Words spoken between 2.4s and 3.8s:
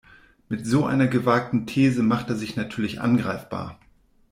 natürlich angreifbar.